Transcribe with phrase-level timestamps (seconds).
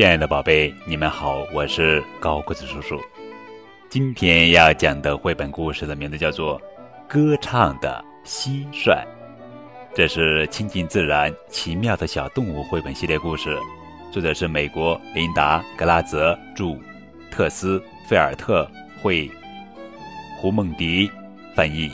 [0.00, 2.98] 亲爱的宝贝，你们好，我是高个子叔叔。
[3.90, 6.58] 今天要讲的绘本故事的名字叫做
[7.06, 8.92] 《歌唱的蟋蟀》，
[9.94, 13.54] 这是亲近自然、奇妙的小动物绘本系列故事，
[14.10, 16.78] 作者是美国琳达·格拉泽著，
[17.30, 17.78] 特斯·
[18.08, 18.66] 菲尔特
[19.02, 19.30] 绘，
[20.38, 21.10] 胡梦迪
[21.54, 21.92] 翻译。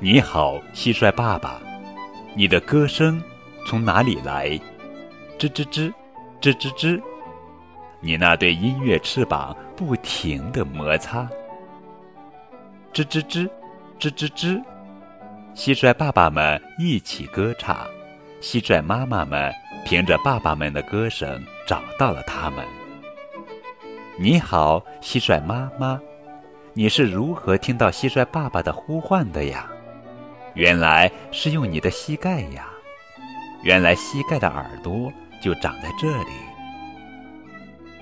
[0.00, 1.60] 你好，蟋蟀爸爸。
[2.38, 3.22] 你的歌声
[3.64, 4.50] 从哪里来？
[5.38, 5.90] 吱吱吱，
[6.38, 7.02] 吱吱吱。
[7.98, 11.26] 你那对音乐翅膀不停地摩擦。
[12.92, 13.48] 吱吱吱，
[13.98, 14.62] 吱吱吱。
[15.54, 17.74] 蟋蟀爸爸们一起歌唱，
[18.42, 19.50] 蟋蟀妈妈们
[19.86, 22.62] 凭着爸爸们的歌声找到了他们。
[24.18, 25.98] 你好，蟋蟀妈妈，
[26.74, 29.70] 你是如何听到蟋蟀爸爸的呼唤的呀？
[30.56, 32.66] 原来是用你的膝盖呀！
[33.62, 36.30] 原来膝盖的耳朵就长在这里。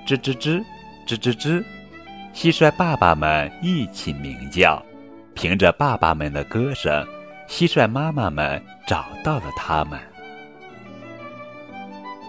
[0.06, 0.64] 吱吱吱，
[1.04, 1.64] 吱吱吱，
[2.32, 4.80] 蟋蟀爸爸们一起鸣叫，
[5.34, 7.04] 凭着爸爸们的歌声，
[7.48, 9.98] 蟋蟀妈妈们找到了他们。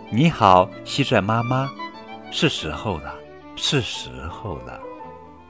[0.09, 1.69] 你好，蟋蟀妈妈，
[2.31, 3.13] 是时候了，
[3.55, 4.79] 是时候了，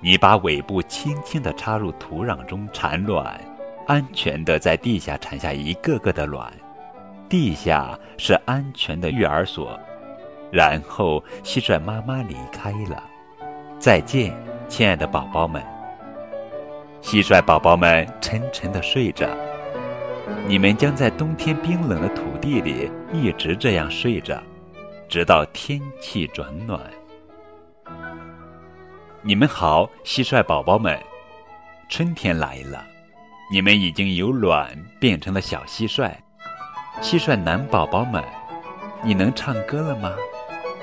[0.01, 3.39] 你把尾部轻轻地插入土壤中产卵。
[3.87, 6.51] 安全地在地下产下一个个的卵，
[7.29, 9.79] 地下是安全的育儿所。
[10.51, 13.03] 然后蟋蟀妈妈离开了，
[13.79, 14.33] 再见，
[14.67, 15.61] 亲爱的宝宝们。
[17.01, 19.27] 蟋蟀宝宝们沉沉地睡着，
[20.47, 24.41] 你们将在冬天冰冷的土地里一直这样睡着，
[25.07, 26.79] 直到天气转暖。
[29.21, 30.97] 你们好，蟋蟀宝宝们，
[31.89, 32.83] 春天来了。
[33.51, 36.11] 你们已经由卵变成了小蟋蟀，
[37.01, 38.23] 蟋蟀男宝宝们，
[39.03, 40.11] 你能唱歌了吗？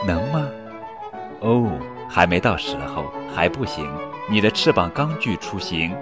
[0.07, 0.49] 能吗？
[1.41, 1.69] 哦，
[2.09, 3.91] 还没到时候，还不行。
[4.31, 5.93] 你的翅膀刚具雏形，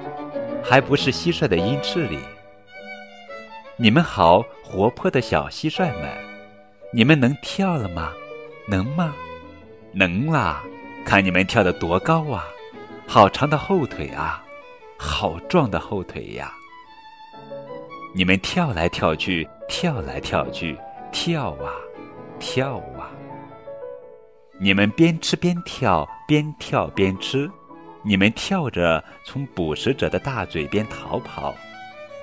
[0.63, 2.19] 还不是蟋蟀的音翅里。
[3.77, 6.11] 你们好，活泼的小蟋蟀们，
[6.93, 8.13] 你们能跳了吗？
[8.69, 9.15] 能吗？
[9.93, 10.63] 能啦！
[11.07, 12.45] 看你们跳得多高啊！
[13.09, 14.45] 好长的后腿啊！
[15.03, 16.53] 好壮的后腿呀！
[18.15, 20.79] 你们跳来跳去，跳来跳去，
[21.11, 21.73] 跳啊，
[22.39, 23.09] 跳啊！
[24.61, 27.51] 你们边吃边跳，边跳边吃。
[28.03, 31.55] 你们跳着从捕食者的大嘴边逃跑，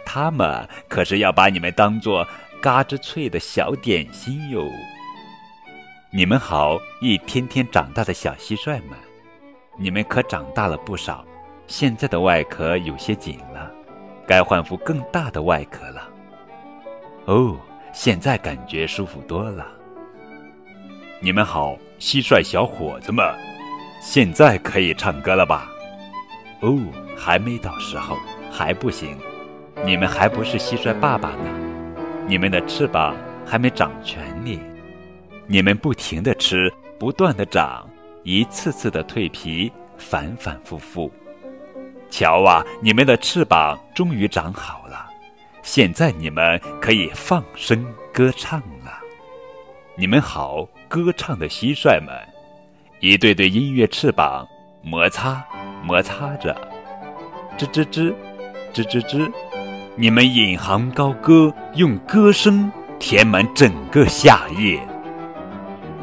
[0.05, 2.27] 他们可是要把你们当做
[2.61, 4.63] 嘎吱脆的小点心哟！
[6.13, 8.99] 你们好，一天天长大的小蟋蟀们，
[9.79, 11.25] 你们可长大了不少。
[11.67, 13.69] 现在的外壳有些紧了，
[14.25, 16.09] 该换副更大的外壳了。
[17.25, 17.57] 哦，
[17.91, 19.67] 现在感觉舒服多了。
[21.19, 23.25] 你们好，蟋蟀小伙子们，
[24.01, 25.69] 现在可以唱歌了吧？
[26.61, 26.79] 哦，
[27.17, 28.15] 还没到时候，
[28.49, 29.17] 还不行。
[29.83, 31.49] 你们还不是蟋蟀爸爸呢，
[32.27, 33.13] 你们的翅膀
[33.45, 34.57] 还没长全呢。
[35.47, 37.87] 你们不停的吃，不断的长，
[38.23, 41.11] 一次次的蜕皮，反反复复。
[42.09, 45.07] 瞧啊，你们的翅膀终于长好了，
[45.61, 48.99] 现在你们可以放声歌唱了。
[49.95, 52.15] 你们好，歌唱的蟋蟀们，
[52.99, 54.47] 一对对音乐翅膀
[54.81, 55.43] 摩擦
[55.83, 56.55] 摩擦着，
[57.57, 58.13] 吱吱吱，
[58.73, 59.31] 吱吱吱，
[59.95, 64.79] 你们引吭高歌，用歌声填满整个夏夜。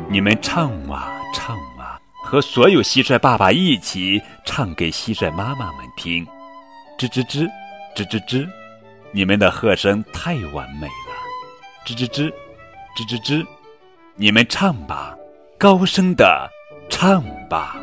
[0.09, 1.56] 你们唱啊唱。
[2.25, 6.27] 和所有蟋蟀爸爸一起唱给蟋蟀妈妈们听，
[6.99, 7.47] 吱吱吱，
[7.95, 8.49] 吱吱吱，
[9.12, 11.15] 你们的和声太完美了，
[11.87, 12.33] 吱吱吱，
[12.97, 13.47] 吱吱吱，
[14.17, 15.15] 你们唱吧，
[15.59, 16.51] 高声的
[16.89, 17.77] 唱吧。